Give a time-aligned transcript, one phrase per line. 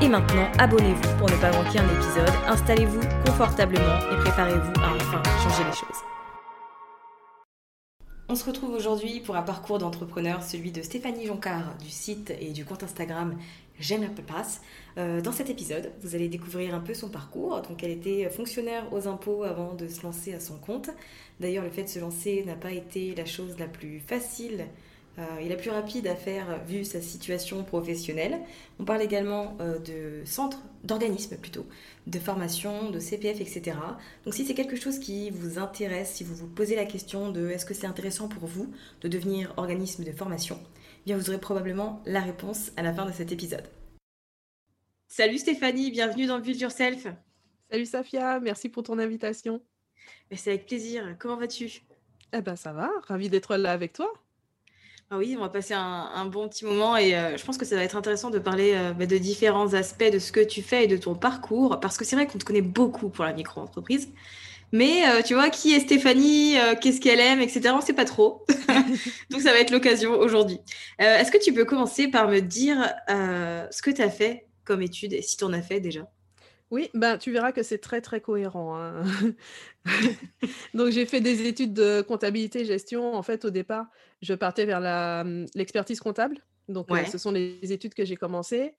[0.00, 5.22] Et maintenant, abonnez-vous pour ne pas manquer un épisode, installez-vous confortablement et préparez-vous à enfin
[5.42, 6.04] changer les choses.
[8.28, 12.52] On se retrouve aujourd'hui pour un parcours d'entrepreneur, celui de Stéphanie Joncard du site et
[12.52, 13.36] du compte Instagram
[13.80, 14.60] J'aime la paperasse.
[14.98, 17.62] Euh, dans cet épisode, vous allez découvrir un peu son parcours.
[17.62, 20.90] Donc, elle était fonctionnaire aux impôts avant de se lancer à son compte.
[21.40, 24.66] D'ailleurs, le fait de se lancer n'a pas été la chose la plus facile
[25.18, 28.38] euh, et la plus rapide à faire vu sa situation professionnelle.
[28.78, 31.66] On parle également euh, de centres, d'organismes plutôt,
[32.06, 33.76] de formation, de CPF, etc.
[34.24, 37.48] Donc si c'est quelque chose qui vous intéresse, si vous vous posez la question de
[37.48, 40.60] est-ce que c'est intéressant pour vous de devenir organisme de formation,
[41.00, 43.68] eh bien vous aurez probablement la réponse à la fin de cet épisode.
[45.08, 47.08] Salut Stéphanie, bienvenue dans Build Yourself.
[47.70, 49.60] Salut Safia, merci pour ton invitation.
[50.30, 51.16] C'est avec plaisir.
[51.18, 51.82] Comment vas-tu?
[52.32, 54.12] Eh ben ça va, ravi d'être là avec toi.
[55.10, 57.76] Ah oui, on va passer un, bon petit moment et euh, je pense que ça
[57.76, 60.84] va être intéressant de parler euh, bah, de différents aspects de ce que tu fais
[60.84, 64.10] et de ton parcours parce que c'est vrai qu'on te connaît beaucoup pour la micro-entreprise.
[64.70, 67.70] Mais euh, tu vois, qui est Stéphanie Qu'est-ce qu'elle aime Etc.
[67.72, 68.44] On ne sait pas trop.
[69.30, 70.60] Donc ça va être l'occasion aujourd'hui.
[70.98, 75.14] Est-ce que tu peux commencer par me dire ce que tu as fait comme étude
[75.14, 76.02] et si tu en as fait déjà?
[76.70, 78.76] Oui, ben, tu verras que c'est très très cohérent.
[78.76, 79.02] hein.
[80.74, 83.14] Donc j'ai fait des études de comptabilité gestion.
[83.14, 83.86] En fait, au départ,
[84.22, 86.38] je partais vers la, hum, l'expertise comptable.
[86.68, 88.76] Donc euh, Ouais, ce sont les études que j'ai commencées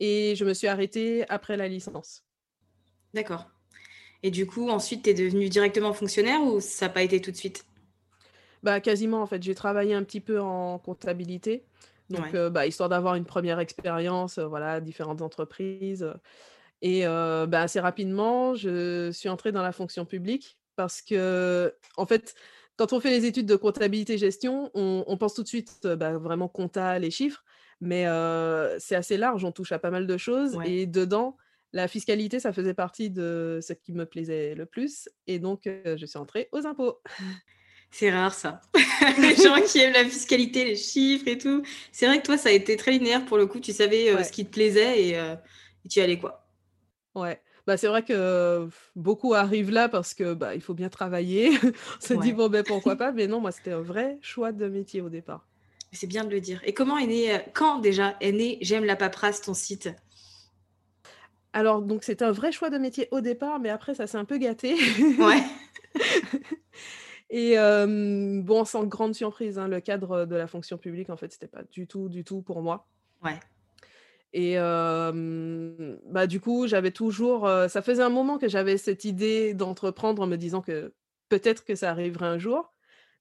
[0.00, 2.24] et je me suis arrêtée après la licence.
[3.14, 3.50] d'accord.
[4.22, 7.32] Et du coup, ensuite, tu es devenu directement fonctionnaire ou ça n'a pas été tout
[7.32, 7.66] de suite?
[8.62, 11.66] Bah quasiment en fait, j'ai travaillé un petit peu en comptabilité.
[12.10, 12.34] Donc Ouais.
[12.34, 16.12] euh, bah, histoire d'avoir une première expérience, euh, voilà, différentes entreprises.
[16.82, 22.06] Et euh, bah, assez rapidement, je suis entrée dans la fonction publique parce que, en
[22.06, 22.34] fait,
[22.76, 26.18] quand on fait les études de comptabilité gestion, on, on pense tout de suite bah,
[26.18, 27.44] vraiment compta, les chiffres,
[27.80, 30.56] mais euh, c'est assez large, on touche à pas mal de choses.
[30.56, 30.70] Ouais.
[30.70, 31.36] Et dedans,
[31.72, 35.08] la fiscalité, ça faisait partie de ce qui me plaisait le plus.
[35.28, 36.98] Et donc, euh, je suis entrée aux impôts.
[37.92, 38.60] C'est rare ça.
[39.18, 41.62] Les gens qui aiment la fiscalité, les chiffres et tout.
[41.92, 43.60] C'est vrai que toi, ça a été très linéaire pour le coup.
[43.60, 44.24] Tu savais Ouais.
[44.24, 46.41] ce qui te plaisait et, et tu y allais quoi.
[47.14, 51.50] Ouais, bah, c'est vrai que beaucoup arrivent là parce que bah, il faut bien travailler.
[51.98, 52.32] On se dit Ouais.
[52.32, 55.46] bon ben pourquoi pas, mais non, moi c'était un vrai choix de métier au départ.
[55.92, 56.60] C'est bien de le dire.
[56.64, 59.90] Et comment est né, euh, quand déjà est né J'aime la paperasse, ton site?
[61.52, 64.24] Alors donc c'était un vrai choix de métier au départ, mais après ça s'est un
[64.24, 64.74] peu gâté.
[65.18, 65.42] Ouais.
[67.30, 71.30] Et euh, bon, sans grande surprise, hein, le cadre de la fonction publique en fait
[71.32, 72.86] c'était pas du tout, du tout pour moi.
[73.22, 73.38] Ouais.
[74.34, 79.04] Et euh, bah du coup j'avais toujours, euh, ça faisait un moment que j'avais cette
[79.04, 80.94] idée d'entreprendre en me disant que
[81.28, 82.72] peut-être que ça arriverait un jour,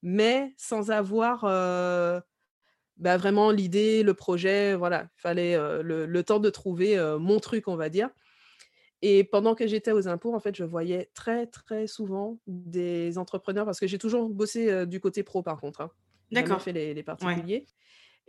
[0.01, 2.21] mais sans avoir euh,
[2.97, 5.09] bah, vraiment l'idée, le projet, voilà.
[5.17, 8.09] Il fallait, le le temps de trouver, mon truc, on va dire.
[9.01, 13.65] Et pendant que j'étais aux impôts, en fait, je voyais très, très souvent des entrepreneurs
[13.65, 15.91] parce que j'ai toujours bossé, du côté pro par contre, hein.
[16.31, 16.61] D'accord.
[16.61, 17.65] fait les les particuliers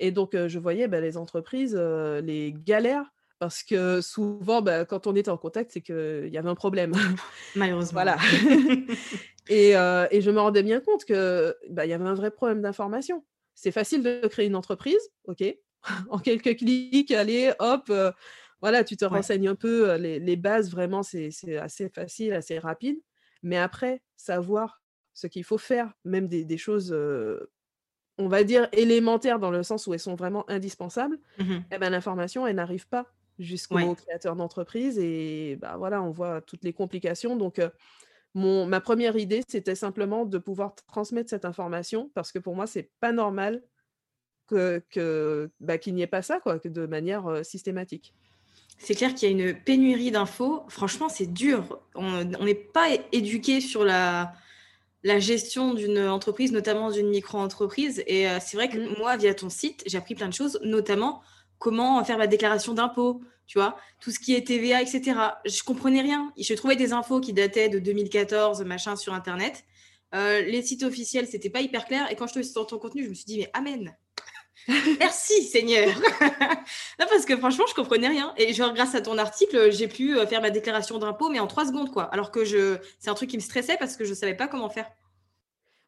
[0.02, 5.16] et donc je voyais, bah, les entreprises, les galères parce que souvent, bah, quand on
[5.16, 6.92] était en contact, c'est qu'il y avait un problème.
[7.56, 8.04] Malheureusement.
[8.04, 8.16] Voilà
[9.48, 13.24] et et je me rendais bien compte que, bah, y avait un vrai problème d'information.
[13.54, 15.42] C'est facile de créer une entreprise, OK.
[16.10, 17.92] En quelques clics, allez, hop,
[18.60, 22.98] voilà, tu te renseignes un peu, les les bases vraiment, c'est assez facile, assez rapide.
[23.42, 24.80] Mais après, savoir
[25.14, 26.94] ce qu'il faut faire, même des des choses,
[28.18, 31.90] on va dire élémentaires dans le sens où elles sont vraiment indispensables, Mmh et ben,
[31.90, 33.96] l'information, elle n'arrive pas jusqu'aux Ouais.
[33.96, 37.60] créateurs d'entreprise et bah, voilà, on voit toutes les complications donc
[38.34, 42.66] mon ma première idée, c'était simplement de pouvoir transmettre cette information parce que pour moi,
[42.66, 43.62] c'est pas normal
[44.48, 48.14] que que, bah, qu'il n'y ait pas ça quoi, que de manière, heu, systématique.
[48.78, 50.64] C'est clair qu'il y a une pénurie d'infos.
[50.68, 51.80] Franchement, c'est dur.
[51.94, 54.32] On n'est pas é éduqués sur la
[55.02, 58.94] la gestion d'une entreprise, notamment d'une micro-entreprise et heu, c'est vrai que Mmh.
[58.98, 61.22] moi, via ton site, j'ai appris plein de choses, notamment
[61.58, 63.76] comment faire ma déclaration d'impôt, tu vois?
[64.00, 65.38] Tout ce qui est TVA et cetera.
[65.46, 66.32] Je comprenais rien.
[66.38, 69.64] Je trouvais des infos qui dataient de 2014, machin, sur internet.
[70.14, 73.04] Heu, les sites officiels, c'était pas hyper clair et quand je tombais sur ton contenu,
[73.04, 73.96] je me suis dit: «Mais amen!
[74.98, 75.88] Merci Seigneur!»
[76.98, 80.16] non, parce que franchement, je comprenais rien et genre grâce à ton article, j'ai pu,
[80.16, 82.04] heu, faire ma déclaration d'impôt, mais en 3 secondes, quoi.
[82.04, 84.68] Alors que je c'est un truc qui me stressait parce que je savais pas comment
[84.70, 84.90] faire.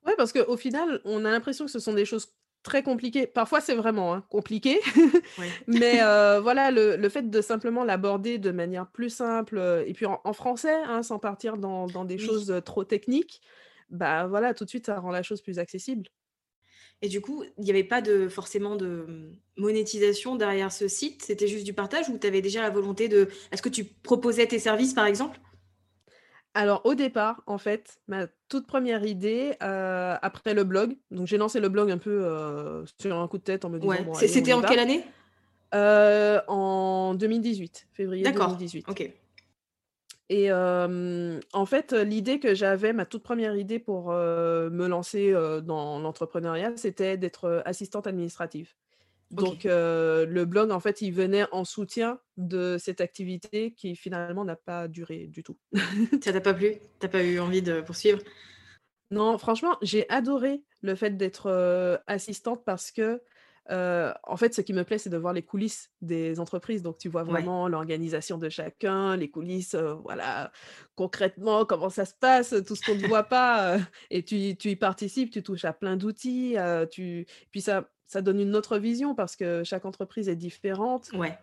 [0.07, 3.27] Ouais, parce qu'au final, on a l'impression que ce sont des choses très compliquées.
[3.27, 4.81] Parfois, c'est vraiment, hein, compliqué,
[5.37, 5.57] Ouais.
[5.67, 9.93] mais heu, voilà, le le fait de simplement l'aborder de manière plus simple, heu et
[9.95, 12.35] puis en en français, hein, sans partir dans dans des Oui.
[12.35, 13.41] choses, trop techniques,
[13.91, 16.09] bah, voilà, tout de suite, ça rend la chose plus accessible.
[17.05, 21.23] Et du coup, il y avait pas de forcément de, mmh, monétisation derrière ce site?
[21.23, 24.47] C'était juste du partage ou tu avais déjà la volonté de est-ce que tu proposais
[24.47, 25.39] tes services, par exemple?
[26.55, 31.37] Alors au départ, en fait, ma toute première idée, heu, après le blog, donc j'ai
[31.37, 34.03] lancé le blog un peu, heu, sur un coup de tête en me disant: Ouais.
[34.03, 34.69] «Bon C'est allez, on c'était en va».
[34.69, 35.05] quelle année?
[35.75, 39.11] Heu, en 2018, février D'accord, 2018 OK.
[40.29, 45.33] Et en fait, l'idée que j'avais, ma toute première idée pour, me lancer,
[45.63, 48.75] dans l'entrepreneuriat, c'était d'être, assistante administrative.
[49.31, 54.57] Donc le blog, en fait, il venait en soutien de cette activité qui finalement n'a
[54.57, 55.57] pas duré du tout.
[56.23, 56.77] Ça t'a pas plu?
[57.01, 58.21] Tu as pas eu envie de poursuivre?
[59.11, 63.23] Non, franchement, j'ai adoré le fait d'être, assistante parce que,
[63.71, 66.83] en fait, ce qui me plaît, c'est de voir les coulisses des entreprises.
[66.83, 67.31] Donc tu vois Ouais.
[67.31, 70.53] vraiment l'organisation de chacun, les coulisses, voilà,
[70.95, 73.79] concrètement, comment ça se passe, tout ce qu'on ne voit pas,
[74.11, 76.57] et tu y tu y participes, tu touches à plein d'outils,
[76.91, 81.11] tu puis ça ça donne une autre vision parce que chaque entreprise est différente.
[81.15, 81.37] Ouais.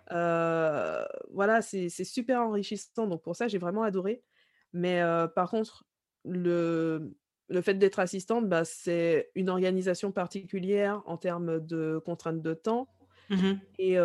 [1.31, 3.07] Voilà, c'est super enrichissant.
[3.07, 4.23] Donc pour ça, j'ai vraiment adoré.
[4.71, 5.01] Mais
[5.35, 5.85] par contre,
[6.23, 7.13] le
[7.51, 12.89] le fait d'être assistante, bah, c'est une organisation particulière en termes de contraintes de temps
[13.29, 13.59] Mmh mh.
[13.79, 13.95] et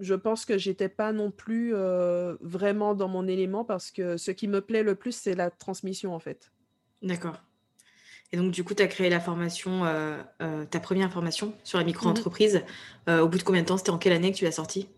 [0.00, 1.74] je pense que j'étais pas non plus,
[2.40, 6.14] vraiment dans mon élément parce que ce qui me plaît le plus, c'est la transmission,
[6.14, 6.50] en fait.
[7.02, 7.36] D'accord
[8.32, 9.82] et donc du coup, tu as créé la formation,
[10.38, 12.24] ta 1re formation sur la Mmh mh.
[12.24, 12.62] micro-entreprise,
[13.08, 13.76] au bout de combien de temps?
[13.76, 14.88] C'était en quelle année que tu l'as sortie?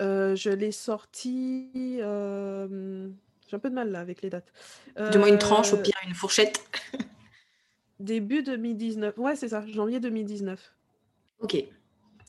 [0.00, 2.00] Je l'ai sortie,
[3.48, 4.52] j'ai un peu de mal là avec les dates.
[4.96, 6.64] Donne-moi une tranche, au Heu pire une fourchette.
[8.00, 10.72] début 2019, ouais, c'est ça, janvier 2019.
[11.40, 11.56] OK.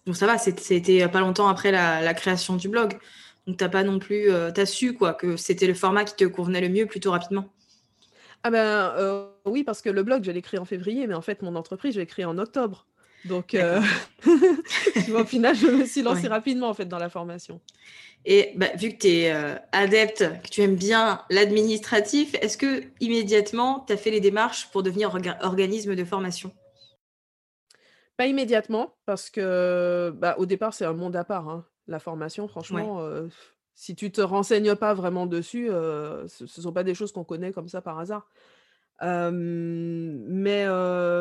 [0.05, 2.97] Donc ça va, c'ét c'était pas longtemps après la la création du blog.
[3.45, 6.03] Donc tu as pas non plus, heu, tu as su quoi, que c'était le format
[6.05, 7.49] qui te convenait le mieux plutôt rapidement?
[8.43, 11.21] Ah ben, heu, oui, parce que le blog, je l'ai créé en février, mais en
[11.21, 12.85] fait, mon entreprise, je l'ai créée en octobre.
[13.25, 13.55] Donc
[15.03, 16.29] tu vois, au final, je me suis lancée Ouais.
[16.29, 17.61] rapidement, en fait, dans la formation.
[18.25, 23.83] Et bah, vu que tu es, heu, adepte, que tu aimes bien l'administratif, est-ce qu'immédiatement,
[23.87, 26.51] tu as fait les démarches pour devenir orga organisme de formation?
[28.17, 31.65] Pas immédiatement parce que, bah, au départ, c'est un monde à part, hein.
[31.89, 32.51] La formation, Ouais.
[32.51, 33.29] franchement, heu,
[33.75, 37.51] si tu te renseignes pas vraiment dessus, ce ce sont pas des choses qu'on connaît
[37.53, 38.27] comme ça par hasard.
[39.01, 40.65] Mais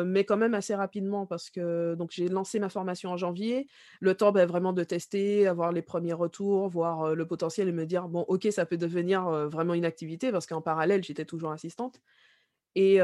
[0.05, 3.67] mais quand même assez rapidement parce que donc j'ai lancé ma formation en janvier.
[3.99, 7.85] Le temps, bah, vraiment de tester, avoir les premiers retours, voir, le potentiel et me
[7.85, 12.01] dire: «Bon, OK, ça peut devenir, vraiment une activité» parce qu'en parallèle, j'étais toujours assistante
[12.75, 12.99] et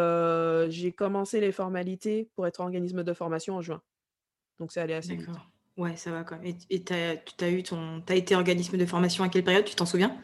[0.69, 3.81] j'ai commencé les formalités pour être organisme de formation en juin.
[4.59, 5.41] Donc c'est allé assez vite.
[5.77, 8.77] Ouais, ça va quand même et tu as tu as eu ton as été organisme
[8.77, 10.15] de formation à quelle période, tu t'en souviens?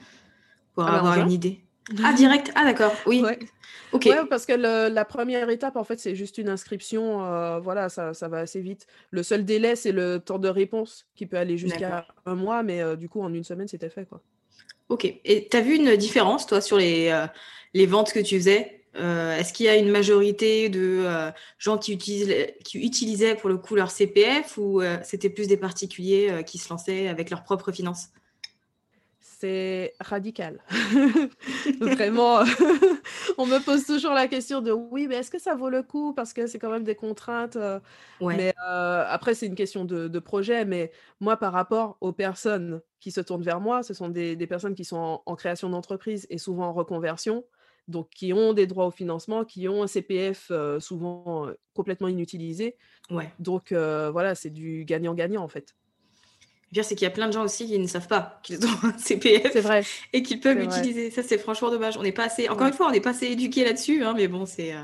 [0.75, 1.65] Pour Ah bah, avoir une idée?
[2.03, 2.51] Ah, direct?
[2.55, 3.24] Ah, d'accord, oui.
[3.91, 4.05] Ok.
[4.05, 7.25] Ouais, parce que la première étape, en fait, c'est juste une inscription.
[7.25, 8.86] Euh, voilà, ça, ça, va assez vite.
[9.12, 12.81] Le seul délai, c'est le temps de réponse qui peut aller jusqu'à un mois, mais
[12.81, 14.05] euh, du coup, en une semaine, c'était fait.
[14.05, 14.22] Quoi.
[14.89, 15.05] Ok.
[15.25, 17.25] Et tu as vu une différence, toi, sur les, euh,
[17.74, 18.75] les ventes que tu faisais?
[18.96, 21.05] Est-ce qu'il y a une majorité de
[21.58, 26.43] gens qui, utilisent, qui utilisaient pour le coup leur CPF ou c'était plus des particuliers
[26.46, 28.10] qui se lançaient avec leurs propres finances?
[29.39, 30.60] C'est radical.
[31.79, 32.39] Vraiment,
[33.38, 36.13] on me pose toujours la question de oui, mais est-ce que ça vaut le coup?
[36.13, 37.55] Parce que c'est quand même des contraintes.
[37.55, 37.79] Euh,
[38.22, 40.65] mais euh, après, c'est une question de, projet.
[40.65, 40.91] Mais
[41.22, 44.84] moi, par rapport aux personnes qui se tournent vers moi, ce sont des, personnes qui
[44.84, 47.46] sont en, création d'entreprise et souvent en reconversion.
[47.88, 52.75] Donc, qui ont des droits au financement, qui ont un CPF euh, souvent complètement inutilisé.
[53.10, 53.31] Ouais.
[53.39, 55.75] Donc, voilà, c'est du gagnant-gagnant en fait
[56.72, 58.78] pire, c'est qu'il y a plein de gens aussi qui ne savent pas qu'ils ont
[58.84, 59.84] un CPF c'est vrai.
[60.14, 61.12] et qu'ils peuvent l'utiliser.
[61.12, 61.98] Ça, c'est franchement dommage.
[61.98, 64.28] On n'est pas assez, encore une fois, on n'est pas assez éduqué là-dessus, hein, mais
[64.28, 64.84] bon, c'est, euh,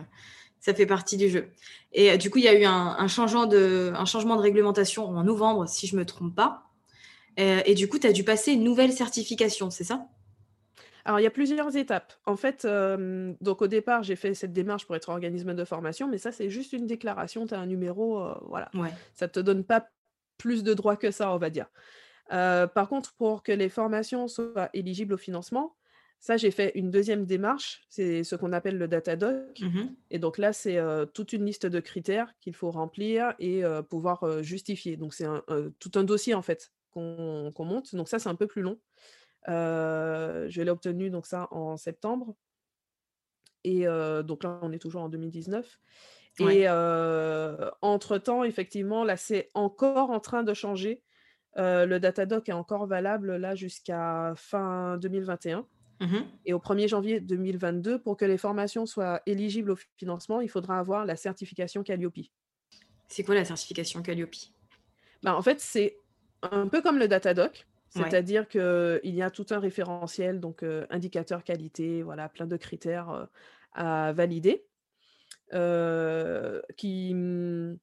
[0.59, 1.49] ça fait partie du jeu.
[1.93, 5.05] Et euh, du coup, il y a eu un, changement de, un changement de réglementation
[5.07, 6.63] en novembre, si je ne me trompe pas.
[7.39, 10.07] Euh, et du coup, tu as dû passer une nouvelle certification, c'est ça?
[11.03, 12.13] Alors, il y a plusieurs étapes.
[12.25, 12.65] En fait,
[13.39, 16.49] donc au départ, j'ai fait cette démarche pour être organisme de formation, mais ça, c'est
[16.49, 17.45] juste une déclaration.
[17.45, 18.71] Tu as un numéro, voilà.
[18.73, 18.89] Ouais.
[19.13, 19.87] Ça ne te donne pas
[20.37, 21.67] plus de droits que ça, on va dire.
[22.31, 25.75] Euh, par contre, pour que les formations soient éligibles au financement,
[26.19, 29.59] ça, j'ai fait une deuxième démarche, c'est ce qu'on appelle le Datadoc.
[29.59, 33.63] Mmh et donc là, c'est euh, toute une liste de critères qu'il faut remplir et
[33.63, 34.97] euh, pouvoir justifier.
[34.97, 35.27] Donc c'est
[35.79, 37.93] tout un dossier, en fait, qu'on monte.
[37.95, 38.79] Donc ça, c'est un peu plus long.
[39.47, 42.35] je l'ai obtenu, donc ça, en septembre.
[43.63, 43.85] Et
[44.23, 45.79] donc là, on est toujours en 2019.
[46.39, 46.67] Et
[47.81, 51.01] entre-temps, effectivement, là, c'est encore en train de changer.
[51.55, 55.65] le Datadoc est encore valable là jusqu'à fin 2021.
[56.01, 60.49] Mmh Et au 1er janvier 2022, pour que les formations soient éligibles au financement, il
[60.49, 62.27] faudra avoir la certification Calliope.
[63.07, 64.35] C'est quoi la certification Calliope?
[65.23, 65.97] Bah, En fait, c'est
[66.41, 67.65] un peu comme le Datadoc.
[67.89, 73.29] C'est-à-dire qu'il y a tout un référentiel, donc indicateur qualité, voilà, plein de critères
[73.71, 74.65] à valider.
[75.53, 77.77] Euh, qui, mmh,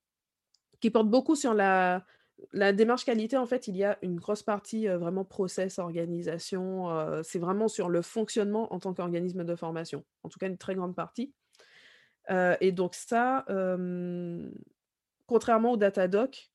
[0.80, 2.04] qui porte beaucoup sur la,
[2.52, 3.36] la démarche qualité.
[3.36, 6.88] En fait, il y a une grosse partie vraiment process, organisation.
[7.22, 10.04] c'est vraiment sur le fonctionnement en tant qu'organisme de formation.
[10.24, 11.32] En tout cas, une très grande partie.
[12.28, 13.44] et donc ça,
[15.26, 16.50] contrairement au Datadoc,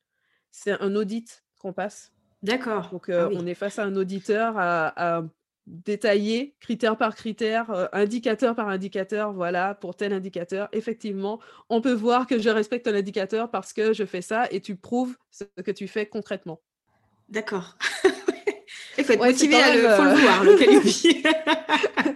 [0.51, 2.11] c'est un audit qu'on passe.
[2.43, 2.89] D'accord.
[2.91, 5.23] Donc, ah on est face à un auditeur, à, à
[5.67, 11.93] détaillé, critère par critère, euh, indicateur par indicateur, voilà, pour tel indicateur, effectivement, on peut
[11.93, 15.71] voir que je respecte l'indicateur parce que je fais ça et tu prouves ce que
[15.71, 16.61] tu fais concrètement.
[17.27, 17.77] D'accord.
[18.97, 22.15] Il faut être motivé à le, faut le voir, le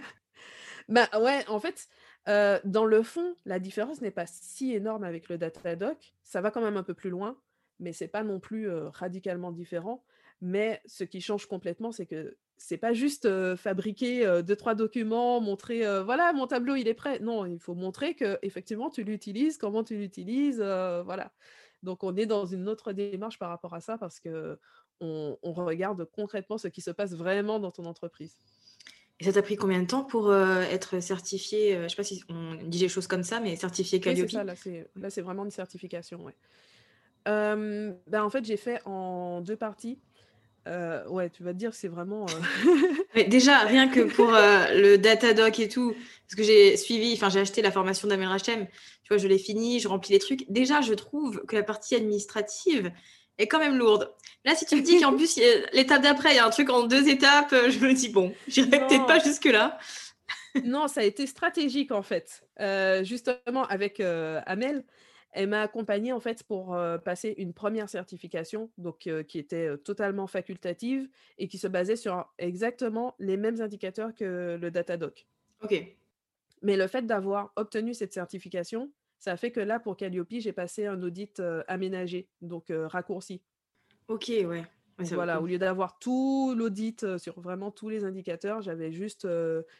[0.88, 1.86] bah ouais, en fait,
[2.28, 6.14] euh, dans le fond, la différence n'est pas si énorme avec le Datadoc.
[6.22, 7.36] Ça va quand même un peu plus loin,
[7.78, 10.04] mais c'est pas non plus euh, radicalement différent.
[10.40, 15.80] Mais ce qui change complètement, c'est que c'est pas juste fabriquer deux trois documents, montrer
[16.02, 17.18] voilà mon tableau il est prêt.
[17.18, 21.32] Non, il faut montrer que effectivement tu l'utilises, comment tu l'utilises, voilà.
[21.82, 24.58] Donc on est dans une autre démarche par rapport à ça parce que
[25.00, 28.36] on, regarde concrètement ce qui se passe vraiment dans ton entreprise.
[29.18, 32.54] Et ça t'a pris combien de temps pour être certifié Je sais pas si on
[32.54, 34.30] dit des choses comme ça, mais certifié Calliope?
[34.30, 36.22] ça, là c'est vraiment une certification.
[36.22, 36.36] Ouais.
[37.24, 39.98] ben, en fait j'ai fait en deux parties.
[40.68, 42.26] Euh, ouais, tu vas te dire, c'est vraiment.
[42.26, 42.72] Euh,
[43.14, 47.28] Mais déjà, rien que pour euh, le Datadoc et tout, parce que j'ai suivi, enfin,
[47.30, 50.44] j'ai acheté la formation d'Amel Rachem, tu vois, je l'ai fini, je remplis les trucs.
[50.50, 52.92] Déjà, je trouve que la partie administrative
[53.38, 54.14] est quand même lourde.
[54.44, 55.38] Là, si tu me dis qu'en plus,
[55.72, 58.70] l'étape d'après, il y a un truc en deux étapes, je me dis, bon, j'irai
[58.70, 59.78] peut-être pas jusque-là.
[60.64, 62.44] non, ça a été stratégique en fait.
[63.04, 64.84] justement, avec Amel,
[65.32, 71.08] elle m'a accompagnée en fait pour passer une première certification, donc qui était totalement facultative
[71.38, 75.26] et qui se basait sur exactement les mêmes indicateurs que le Datadoc.
[75.62, 75.96] Ok.
[76.62, 80.52] Mais le fait d'avoir obtenu cette certification, ça a fait que là, pour Calliope, j'ai
[80.52, 83.40] passé un audit aménagé, donc raccourci.
[84.08, 84.64] Ok, ouais.
[84.98, 89.26] voilà, au lieu d'avoir tout l'audit sur vraiment tous les indicateurs, j'avais juste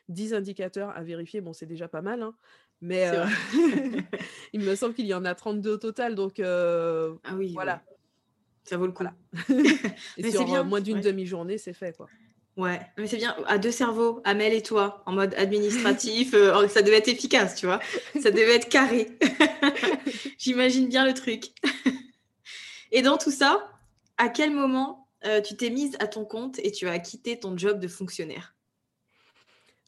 [0.09, 1.41] 10 indicateurs à vérifier.
[1.41, 2.35] Bon, c'est déjà pas mal, hein,
[2.83, 3.25] mais euh,
[4.53, 6.15] il me semble qu'il y en a 32 au total.
[6.15, 7.83] Donc euh, ah oui, voilà.
[8.65, 9.05] Ça vaut le coup.
[10.17, 10.61] et sur bien.
[10.61, 11.97] Euh, moins d'une demi-journée, c'est fait.
[11.97, 12.09] quoi.
[12.57, 13.35] Ouais, mais c'est bien.
[13.47, 16.33] À deux cerveaux, Amel et toi, en mode administratif,
[16.69, 17.81] ça devait être efficace, tu vois.
[18.21, 19.09] Ça devait être carré.
[20.39, 21.47] J'imagine bien le truc.
[22.93, 23.67] et dans tout ça,
[24.19, 25.09] à quel moment
[25.45, 28.55] tu t'es mise à ton compte et tu as quitté ton job de fonctionnaire?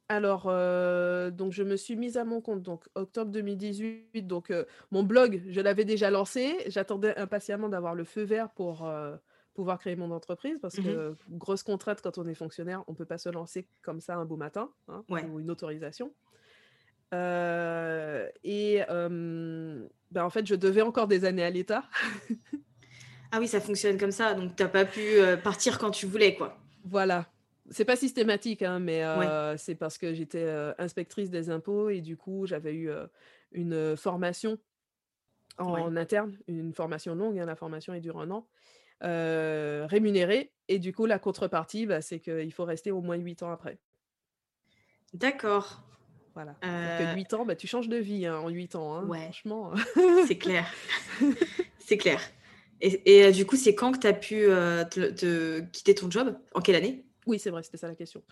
[0.09, 4.67] Alors, heu, donc je me suis mise à mon compte, donc octobre 2018, donc heu,
[4.91, 6.57] mon blog, je l'avais déjà lancé.
[6.67, 9.19] J'attendais impatiemment d'avoir le feu vert pour, heu,
[9.55, 13.07] pouvoir créer mon entreprise parce Mmh que grosse contrainte quand on est fonctionnaire, on peut
[13.07, 15.23] pas se lancer comme ça un beau matin, hein, Ouais.
[15.23, 16.15] faut une autorisation.
[18.43, 18.81] Et
[20.11, 21.85] bah, en fait, je devais encore des années à l'État.
[23.33, 26.57] Ah oui, ça fonctionne comme ça, donc tu pas pu, partir quand tu voulais, quoi?
[26.85, 27.34] Voilà.
[27.71, 32.17] C'est pas systématique, hein, mais Ouais, c'est parce que j'étais, inspectrice des impôts et du
[32.17, 32.91] coup, j'avais eu,
[33.53, 34.59] une, formation
[35.59, 35.81] ouais.
[35.81, 38.47] en interne, une formation longue, hein, la formation est dure un an,
[39.01, 43.51] rémunérée et du coup, la contrepartie, bah, c'est qu'il faut rester au moins 8 ans
[43.51, 43.79] après.
[45.15, 45.85] D'accord.
[46.35, 46.55] Voilà.
[46.61, 49.73] Que Heu, 8 ans, bah, tu changes de vie, hein, en 8 ans, ouais, franchement.
[50.27, 50.67] c'est clair,
[51.79, 52.21] c'est clair
[52.81, 54.47] et du coup, c'est quand que tu as pu,
[54.91, 56.37] te quitter ton job?
[56.55, 57.04] En quelle année?
[57.27, 58.23] Oui, c'est vrai, c'était ça la question.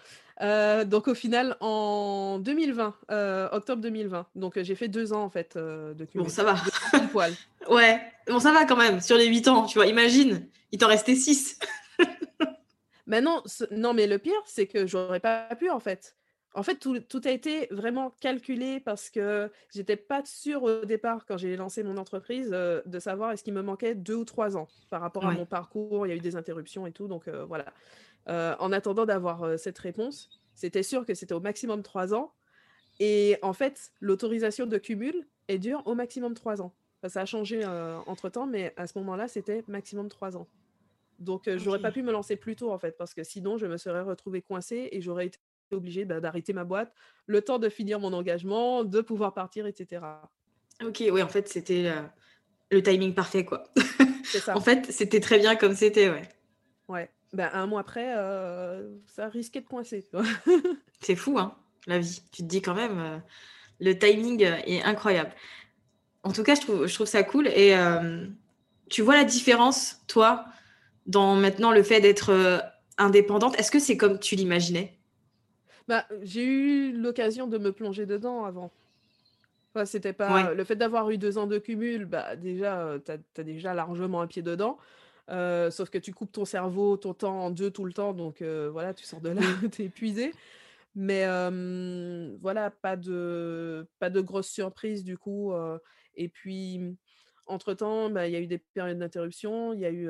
[0.42, 5.22] Heu, donc au final, en 2020, heu, octobre 2020, donc heu, j'ai fait 2 ans
[5.22, 6.30] en fait, de Bon, cumul.
[6.30, 6.52] ça va.
[6.54, 7.34] 2 ans pile poil.
[7.70, 9.86] Ouais, bon, ça va quand même, sur les 8 ans, tu vois?
[9.86, 11.58] Imagine, il t'en restait 6.
[13.06, 16.16] Bah non, ce non, mais le pire, c'est que j'aurais pas pu, en fait.
[16.54, 21.24] En fait, tout tout a été vraiment calculé parce que j'étais pas sûre au départ,
[21.26, 24.68] quand j'ai lancé mon entreprise, de savoir est-ce qu'il me manquait 2 ou 3 ans
[24.90, 26.06] par rapport à mon parcours.
[26.06, 27.64] Il y a eu des interruptions et tout, donc voilà.
[28.28, 32.34] Heu, en attendant d'avoir, heu, cette réponse, c'était sûr que c'était au maximum 3 ans
[33.00, 36.76] et en fait, l'autorisation de cumul, elle dure au maximum 3 ans.
[37.02, 40.50] Enfin, ça a changé, heu, entre-temps, mais à ce moment-là, c'était maximum 3 ans.
[41.18, 43.66] Donc, heu, j'aurais pas pu me lancer plus tôt, en fait, parce que sinon je
[43.66, 45.38] me serais retrouvée coincée et j'aurais été
[45.72, 46.94] obligée, bah, d'arrêter ma boîte,
[47.26, 50.32] le temps de finir mon engagement, de pouvoir partir et cetera.
[50.82, 51.90] OK, ouais, en fait, c'était,
[52.70, 53.64] le timing parfait, quoi.
[54.24, 56.28] C'est En ça, fait, c'était très bien comme c'était, ouais.
[56.88, 57.12] ouais.
[57.32, 60.04] Bah, 1 mois après, heu, ça risquait de coincer?
[61.00, 62.22] C'est fou, hein, la vie.
[62.32, 63.20] Tu te dis quand même, heu,
[63.80, 65.32] le timing, est incroyable.
[66.24, 68.36] En tout cas, je trouve je trouve ça cool et hem,
[68.90, 70.46] tu vois la différence, toi,
[71.06, 72.32] dans maintenant le fait d'être,
[72.98, 73.58] indépendante?
[73.58, 75.00] Est-ce que c'est comme tu l'imaginais?
[75.88, 78.72] Bah, j'ai eu l'occasion de me plonger dedans avant.
[79.74, 80.54] Enfin, c'était pas Ouais.
[80.54, 84.26] le fait d'avoir eu 2 ans de cumul, bah, déjà, tu as déjà largement un
[84.26, 84.76] pied dedans,
[85.32, 88.42] heu, sauf que tu coupes ton cerveau, ton temps en 2 tout le temps donc
[88.42, 89.46] heu, voilà, tu sors de là, Oui.
[89.72, 90.36] tu es épuisé.
[90.94, 91.24] Mais
[92.42, 95.80] voilà, pas de pas de grosses surprises du coup, heu
[96.16, 96.80] et puis,
[97.46, 100.08] entre-temps, bah, il y a eu des périodes d'interruption, il y a eu,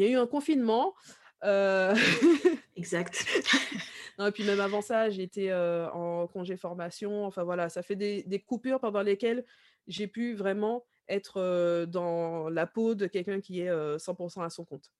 [0.00, 0.94] y a eu un confinement,
[2.76, 3.26] Exact.
[4.18, 8.22] non et puis même avant ça, heu, en congé formation, enfin voilà, ça fait des
[8.24, 9.44] des coupures pendant lesquelles
[9.86, 14.64] j'ai pu vraiment être, dans la peau de quelqu'un qui est, heu, 100 à son
[14.64, 14.90] compte.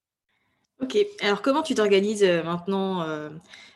[0.83, 0.97] OK.
[1.21, 3.31] Alors comment tu t'organises, maintenant?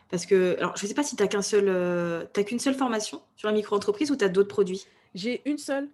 [0.09, 3.21] Parce que alors je sais pas si tu as qu'un seul, as qu'une seule formation
[3.35, 4.85] sur la micro-entreprise ou tu as d'autres produits?
[5.13, 5.89] J'ai une seule,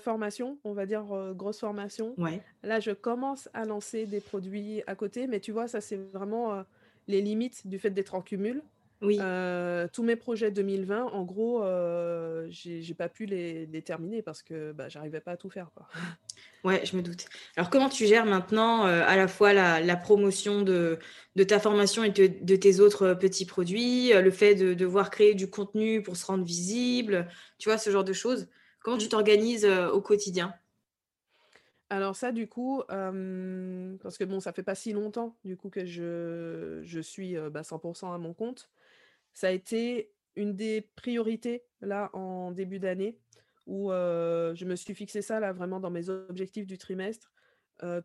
[0.00, 2.14] formation, on va dire, grosse formation.
[2.18, 2.42] Ouais.
[2.62, 6.64] Là, je commence à lancer des produits à côté, mais tu vois, ça, c'est vraiment,
[7.06, 8.62] les limites du fait d'être en cumul.
[9.00, 9.34] Oui.
[9.92, 14.72] Tous mes projets 2020, en gros, heu, j'ai pas pu les les terminer parce que,
[14.72, 15.88] bah, j'arrivais pas à tout faire, quoi.
[16.64, 17.26] Ouais, je me doute.
[17.56, 20.98] Alors comment tu gères maintenant, à la fois la la promotion de
[21.36, 25.34] de ta formation et de de tes autres, petits produits, le fait de devoir créer
[25.34, 28.48] du contenu pour se rendre visible, tu vois, ce genre de choses?
[28.80, 29.10] Comment tu Mmh.
[29.10, 30.54] t'organises, au quotidien?
[31.90, 35.84] Alors ça, du coup, parce que bon, ça fait pas si longtemps, du coup, que
[35.86, 37.80] je je suis, heu, bah, 100
[38.12, 38.70] à mon compte.
[39.34, 43.20] Ça a été une des priorités, là, en début d'année
[43.66, 47.32] où, je me suis fixé ça, là, vraiment dans mes objectifs du trimestre.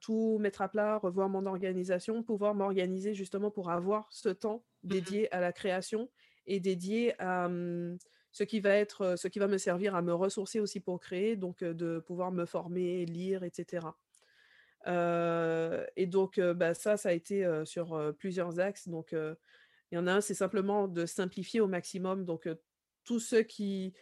[0.02, 4.90] Tout mettre à plat, revoir mon organisation, pouvoir m'organiser justement pour avoir ce temps Mmh
[4.90, 6.12] dédié à la création
[6.46, 7.98] et dédié à, mmh,
[8.32, 11.36] ce qui va être, ce qui va me servir à me ressourcer aussi pour créer,
[11.38, 13.98] donc de pouvoir me former, lire et cetera.
[14.88, 19.16] Heu et donc bah, ça, ça a été, sur, plusieurs axes donc
[19.94, 22.50] il y en a un, c'est simplement de simplifier au maximum donc
[23.04, 23.94] tout ce qui,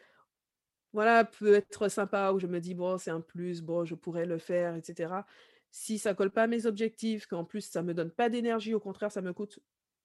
[0.93, 4.25] voilà, peut être sympa où je me dis: «Bon, c'est un plus, bon, je pourrais
[4.25, 5.25] le faire» et cetera.
[5.71, 8.79] Si ça colle pas à mes objectifs, qu'en plus ça me donne pas d'énergie, au
[8.79, 9.59] contraire ça me coûte,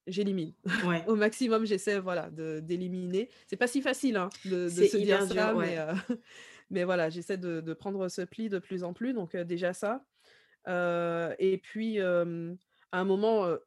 [0.07, 0.53] j'élimine.
[0.87, 3.29] Ouais, Au maximum, j'essaie, voilà, d'éliminer.
[3.47, 5.53] C'est pas si facile, hein, de se dire dur, ça,
[6.69, 10.05] mais voilà, j'essaie de de prendre ce pli de plus en plus donc déjà ça.
[10.67, 12.25] Et puis, à
[12.93, 13.57] un moment,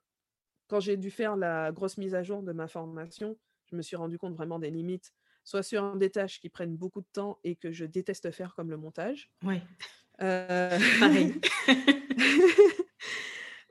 [0.70, 3.96] quand j'ai dû faire la grosse mise à jour de ma formation, je me suis
[3.96, 5.12] rendu compte vraiment des limites,
[5.44, 8.70] soit sur des tâches qui prennent beaucoup de temps et que je déteste faire comme
[8.70, 9.30] le montage.
[9.42, 9.62] Ouais,
[10.22, 11.34] Heu pareil.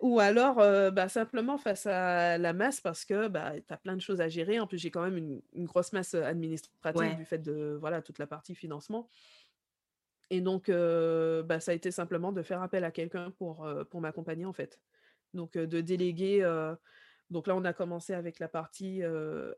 [0.02, 0.56] Ou alors,
[0.94, 4.30] bah, simplement face à la masse parce que, bah, tu as plein de choses à
[4.30, 4.60] gérer.
[4.60, 8.18] En plus, j'ai quand même une une grosse masse, administrative du fait de, voilà, toute
[8.18, 9.08] la partie financement
[10.30, 14.46] et donc bah, ça a été simplement de faire appel à quelqu'un pour, pour m'accompagner,
[14.46, 14.80] en fait.
[15.34, 16.42] Donc de déléguer,
[17.30, 19.02] donc là, on a commencé avec la partie,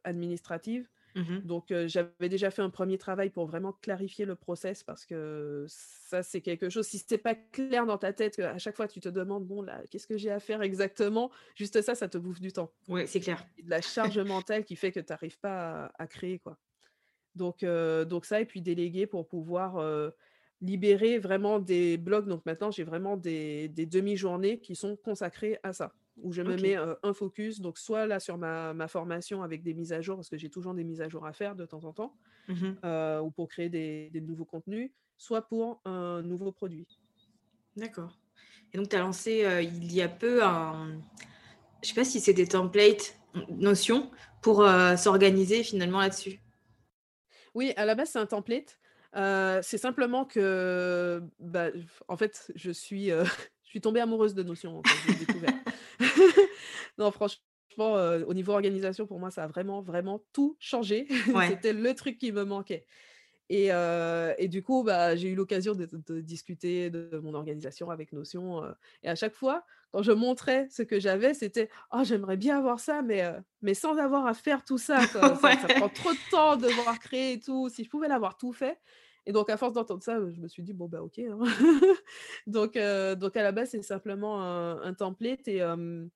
[0.04, 0.90] administrative.
[1.16, 5.66] Mmh Donc j'avais déjà fait un premier travail pour vraiment clarifier le process parce que
[5.68, 9.00] ça, c'est quelque chose si c'est pas clair dans ta tête, à chaque fois tu
[9.00, 12.40] te demandes: «Bon là, qu'est-ce que j'ai à faire exactement?» juste ça, ça te bouffe
[12.40, 13.46] du temps Ouais, c'est clair.
[13.64, 16.60] de la charge mentale qui fait que tu arrives pas à à créer, quoi.
[17.36, 19.78] Donc donc ça et puis déléguer pour pouvoir,
[20.62, 22.28] libérer vraiment des blocs.
[22.28, 26.56] Donc maintenant, j'ai vraiment des des demi-journées qui sont consacrées à ça, où je me
[26.58, 30.02] mets, heu, un focus, donc soit là sur ma ma formation avec des mises à
[30.02, 32.16] jour, parce que j'ai toujours des mises à jour à faire de temps en temps,
[32.48, 36.88] Mmh heu, ou pour créer des des nouveaux contenus, soit pour un nouveau produit.
[37.76, 38.18] D'accord
[38.74, 41.02] et donc tu as lancé, heu, il y a peu un
[41.82, 43.18] je sais pas si c'est des templates,
[43.50, 44.66] Notion pour,
[44.98, 46.40] s'organiser finalement là-dessus?
[47.54, 48.80] Oui, à la base, c'est un template.
[49.14, 51.68] C'est simplement que, bah,
[52.08, 53.10] en fait, je suis,
[53.64, 54.82] je suis tombée amoureuse de Notion
[55.20, 55.54] découvert.
[56.98, 57.94] Non, franchement,
[58.28, 61.08] au niveau organisation, pour moi, ça a vraiment, vraiment tout changé.
[61.34, 61.50] Ouais.
[61.50, 62.86] C'était le truc qui me manquait
[63.54, 67.90] et heu et du coup, bah, j'ai eu l'occasion de de discuter de mon organisation
[67.90, 72.02] avec Notion, heu et à chaque fois, quand je montrais ce que j'avais, c'était: «Oh,
[72.04, 75.36] j'aimerais bien avoir ça, mais heu, mais sans avoir à faire tout ça, quoi.
[75.36, 77.70] Ça ça prend trop de temps de devoir créer et tout.
[77.70, 78.80] Si je pouvais l'avoir tout fait»
[79.28, 81.40] et donc à force d'entendre ça, je me suis dit: «Bon, bah, OK, hein».
[82.48, 86.10] Donc donc à la base, c'est simplement un un template et hem,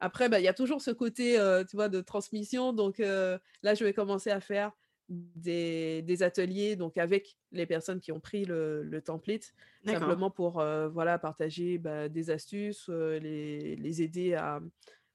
[0.00, 1.38] après, bah, il y a toujours ce côté,
[1.68, 2.72] tu vois, de transmission.
[2.72, 4.72] Donc là, je vais commencer à faire
[5.08, 10.60] des des ateliers, donc avec les personnes qui ont pris le le template, simplement pour,
[10.60, 14.60] heu, voilà, partager, bah, des astuces, heu, les les aider à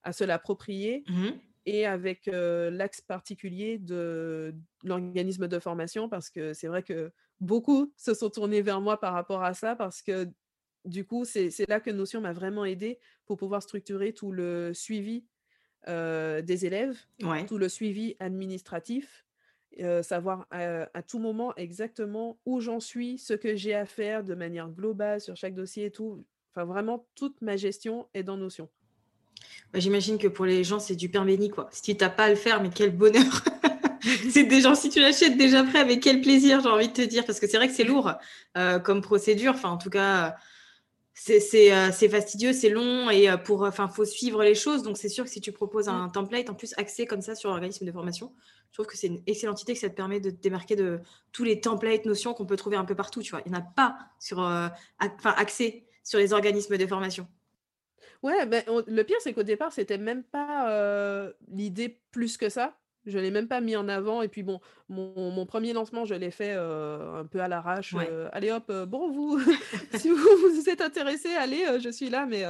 [0.04, 6.54] à se l'approprier Mmh et avec, heu, l'axe particulier de l'organisme de formation parce que
[6.54, 10.28] c'est vrai que beaucoup se sont tournés vers moi par rapport à ça parce que
[10.86, 15.28] du coup, c'est là que Notion m'a vraiment aidée pour pouvoir structurer tout le suivi,
[15.88, 17.48] des élèves, Ouais.
[17.48, 19.26] tout le suivi administratif,
[19.80, 24.24] heu, savoir, heu, à tout moment exactement où j'en suis, ce que j'ai à faire
[24.24, 26.26] de manière globale sur chaque dossier et tout.
[26.54, 28.70] Enfin vraiment toute ma gestion est dans Notion.
[29.74, 31.70] Bah, j'imagine que pour les gens, c'est du pain béni, quoi.
[31.72, 33.44] Si tu as pas à le faire, mais quel bonheur!
[34.32, 37.24] C'est déjà si tu l'achètes déjà prêt, avec quel plaisir, j'ai envie de te dire,
[37.26, 38.12] parce que c'est vrai que c'est lourd,
[38.58, 39.54] heu, comme procédure.
[39.54, 40.36] Enfin, en tout cas,
[41.14, 44.84] c'est fastidieux, c'est long et pour, enfin, faut suivre les choses.
[44.84, 45.90] Donc c'est sûr que si tu proposes Mmh.
[45.90, 48.34] un template, en plus axé comme ça sur l'organisme de formation,
[48.72, 51.02] je trouve que c'est une excellente idée, que ça te permet de te démarquer de
[51.34, 53.42] tous les templates Notion qu'on peut trouver un peu partout, tu vois?
[53.46, 54.72] Il y en a pas sur, enfin,
[55.38, 57.28] axés sur les organismes de formation.
[58.24, 60.70] Ouais, beh, on le pire, c'est qu'au départ, c'était même pas,
[61.28, 62.78] heu, l'idée plus que ça.
[63.06, 66.14] Je l'ai même pas mis en avant et puis bon, mon mon 1 lancement, je
[66.14, 66.60] l'ai fait, heu,
[67.16, 68.16] un peu à l'arrache, Ouais.
[68.32, 69.40] «Allez hop, bon vous
[69.92, 72.44] si vous vous êtes intéressés, allez, je suis là», mais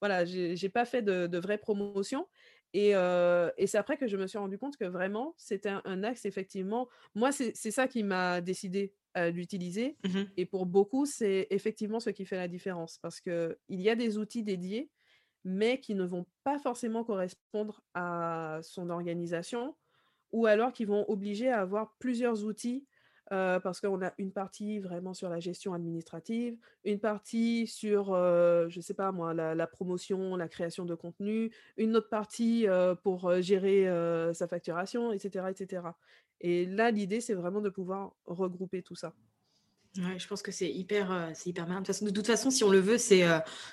[0.00, 2.28] voilà, j'ai j'ai pas fait de de vraie promotion
[2.74, 6.24] et c'est après que je me suis rendu compte que vraiment, c'était un un axe
[6.26, 10.38] effectivement moi, c'est ça qui m'a décidé à l'utiliser Mmh mh.
[10.38, 14.18] et pour beaucoup, c'est effectivement ce qui fait la différence parce qu'il y a des
[14.18, 14.90] outils dédiés
[15.44, 19.76] mais qui ne vont pas forcément correspondre à son organisation
[20.32, 22.87] ou alors qui vont obliger à avoir plusieurs outils,
[23.30, 28.94] parce qu'on a une partie vraiment sur la gestion administrative, une partie sur, je sais
[28.94, 32.66] pas moi, la la promotion, la création de contenu, une autre partie,
[33.02, 33.86] pour, gérer,
[34.34, 35.50] sa facturation et cetera
[36.40, 39.12] et là, l'idée, c'est vraiment de pouvoir regrouper tout ça.
[39.96, 41.80] Ouais, je pense que c'est hyper, c'est hyper malin.
[41.80, 43.24] De toute façon de toute façon, si on le veut, c'est,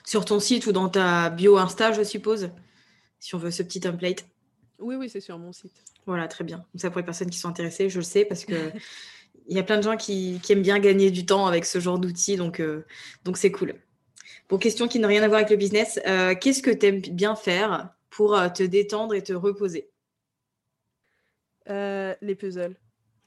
[0.03, 2.49] sur ton site ou dans ta bio Insta, je suppose?
[3.19, 4.25] Si on veut ce petit template?
[4.79, 5.83] Oui, oui, c'est sur mon site.
[6.05, 6.57] Voilà, très bien.
[6.57, 8.73] Donc ça, pour les personnes qui sont intéressées, je le sais parce qu'il
[9.49, 11.99] y a plein de gens qui qui aiment bien gagner du temps avec ce genre
[11.99, 12.85] d'outils, donc heu,
[13.23, 13.75] donc c'est cool.
[14.49, 17.01] Bon, question qui n'a rien à voir avec le business, heu, qu'est-ce que tu aimes
[17.01, 19.89] bien faire pour, heu, te détendre et te reposer?
[21.67, 22.75] Les puzzles.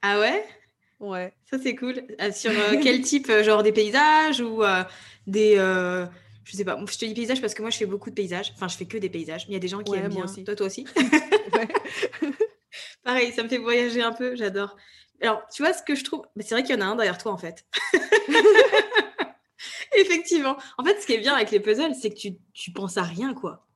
[0.03, 0.45] Ah ouais?
[1.01, 1.33] Ouais.
[1.51, 2.03] Ça, c'est cool.
[2.33, 2.53] Sur,
[2.83, 4.63] quel type, genre des paysages ou
[5.27, 6.79] des, je sais pas.
[6.89, 8.53] Je te dis paysages parce que moi, je fais beaucoup de paysages.
[8.55, 10.09] Enfin, je fais que des paysages, mais il y a des gens qui Ouais, aiment
[10.09, 10.25] bien.
[10.25, 10.45] aussi.
[10.45, 10.87] Toi, toi aussi?
[13.05, 14.77] Pareil, ça me fait voyager un peu, j'adore.
[15.21, 16.23] Alors, tu vois ce que je trouve?
[16.37, 17.67] Bah, c'est vrai qu'il y en a un derrière toi, en fait.
[19.97, 20.57] Effectivement.
[20.79, 23.03] En fait, ce qui est bien avec les puzzles, c'est que tu tu penses à
[23.03, 23.67] rien, quoi.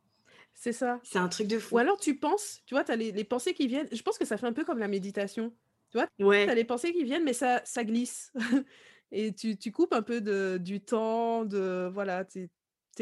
[0.55, 1.01] C'est ça.
[1.03, 1.79] C'est un truc de Ou fou.
[1.79, 4.25] alors tu penses, tu vois, tu as les les pensées qui viennent je pense que
[4.27, 5.55] ça fait un peu comme la méditation.
[5.91, 6.07] Tu vois?
[6.47, 6.55] Tu as Ouais.
[6.57, 8.33] les pensées qui viennent, mais ça ça glisse
[9.13, 12.51] et tu tu coupes un peu de du temps, de voilà, tu es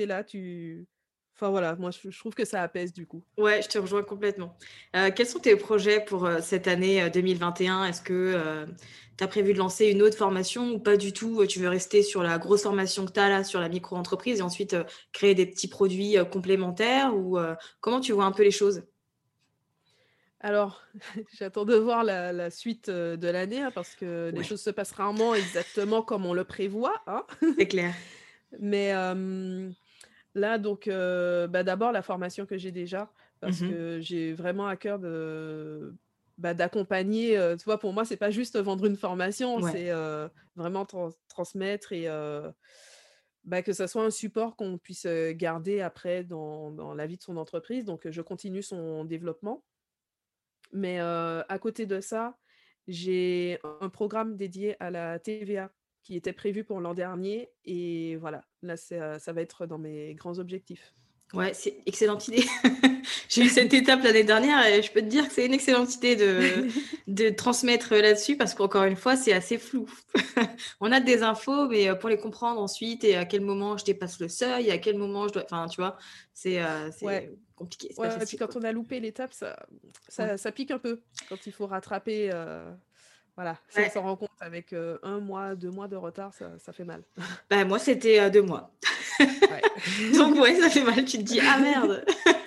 [0.02, 0.86] es là, tu
[1.40, 3.22] Enfin voilà, moi je, trouve que ça apaise du coup.
[3.38, 4.58] Ouais, je te rejoins complètement.
[4.92, 8.66] quels sont tes projets pour cette année 2021 Est-ce que
[9.16, 11.46] tu as prévu de lancer une autre formation ou pas du tout?
[11.46, 14.42] Tu veux rester sur la grosse formation que tu as là, sur la micro-entreprise et
[14.42, 14.76] ensuite
[15.14, 17.38] créer des petits produits complémentaires ou
[17.80, 18.82] comment tu vois un peu les choses?
[20.40, 20.82] Alors,
[21.38, 25.34] j'attends de voir la, suite de l'année hein, parce que les choses se passent rarement
[25.34, 27.00] exactement comme on le prévoit.
[27.06, 27.24] Hein.
[27.56, 27.94] C'est clair.
[28.58, 28.92] Mais
[30.34, 34.76] là, donc, bah, d'abord, la formation que j'ai déjà, parce mmh que j'ai vraiment à
[34.76, 35.94] cœur de,
[36.38, 37.36] bah, d'accompagner.
[37.58, 39.92] tu vois, pour moi, c'est pas juste vendre une formation, c'est
[40.56, 40.86] vraiment
[41.28, 42.08] transmettre et
[43.44, 47.22] bah, que ça soit un support qu'on puisse garder après dans, dans, la vie de
[47.22, 47.84] son entreprise.
[47.84, 49.64] Donc, je continue son développement.
[50.72, 52.36] Mais à côté de ça,
[52.88, 55.70] j'ai un programme dédié à la TVA
[56.02, 57.50] qui était prévu pour l'an dernier.
[57.64, 60.94] Et voilà, là, ça va être dans mes grands objectifs.
[61.32, 62.44] Ouais, c'est excellente idée.
[63.28, 65.94] J'ai eu cette étape l'année dernière et je peux te dire que c'est une excellente
[65.94, 66.66] idée de,
[67.06, 69.88] de transmettre là-dessus parce qu'encore une fois, c'est assez flou.
[70.80, 74.18] On a des infos, mais pour les comprendre ensuite et à quel moment je dépasse
[74.18, 75.44] le seuil, à quel moment je dois.
[75.44, 75.96] Enfin, tu vois,
[76.34, 76.60] c'est
[77.54, 77.94] compliqué.
[77.96, 79.56] Ouais, et puis quand on a loupé l'étape, ça,
[80.08, 82.30] ça, ça, pique un peu quand il faut rattraper.
[82.32, 82.68] Euh,
[83.36, 86.72] voilà, si on s'en rend compte avec un mois, deux mois de retard, ça, ça
[86.72, 87.02] fait mal.
[87.50, 88.72] Bah, moi, c'était deux mois.
[90.14, 91.04] Donc, ouais, ça fait mal.
[91.04, 92.04] Tu te dis, ah merde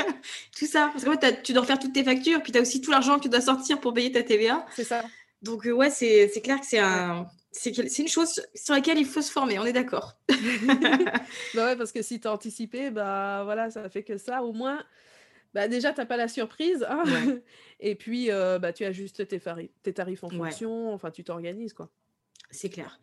[0.57, 0.91] Tout ça.
[0.93, 3.23] Parce que tu dois faire toutes tes factures, puis tu as aussi tout l'argent que
[3.23, 4.65] tu dois sortir pour payer ta TVA.
[4.75, 5.03] C'est ça.
[5.41, 7.27] Donc, ouais, c'est clair que c'est un.
[7.51, 10.15] C'est une chose sur laquelle il faut se former, on est d'accord.
[11.53, 14.41] bah ouais, parce que si tu as anticipé, bah voilà, ça fait que ça.
[14.41, 14.83] Au moins,
[15.53, 16.85] bah déjà, tu n'as pas la surprise.
[16.89, 17.03] Hein
[17.79, 19.41] et puis, euh, bah, tu ajustes tes,
[19.83, 20.93] tes tarifs en fonction.
[20.93, 21.89] Enfin, tu t'organises, quoi.
[22.51, 22.99] C'est clair.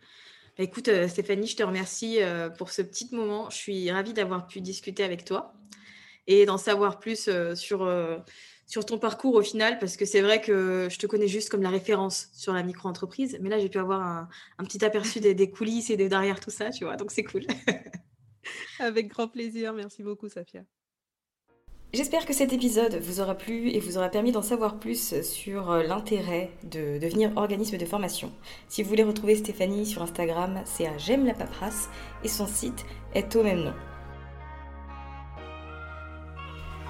[0.59, 3.49] Bah, écoute, euh, Stéphanie, je te remercie euh, pour ce petit moment.
[3.51, 5.55] Je suis ravie d'avoir pu discuter avec toi
[6.27, 8.15] et d'en savoir plus sur,
[8.67, 11.63] sur ton parcours au final, parce que c'est vrai que je te connais juste comme
[11.63, 13.39] la référence sur la micro-entreprise.
[13.41, 16.39] Mais là, j'ai pu avoir un, un petit aperçu des, des, coulisses et des derrière
[16.39, 16.97] tout ça, tu vois.
[16.97, 17.47] Donc, c'est cool.
[18.79, 19.73] avec grand plaisir.
[19.73, 20.63] Merci beaucoup, Safia.
[21.93, 25.73] J'espère que cet épisode vous aura plu et vous aura permis d'en savoir plus sur
[25.73, 28.31] euh, l'intérêt de devenir organisme de formation.
[28.69, 31.89] Si vous voulez retrouver Stéphanie sur Instagram, c'est à J'aime la paperasse
[32.23, 33.75] et son site est au même nom.